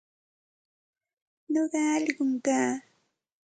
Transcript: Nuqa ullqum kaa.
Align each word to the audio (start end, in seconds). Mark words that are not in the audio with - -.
Nuqa 1.51 1.81
ullqum 1.97 2.31
kaa. 2.45 2.71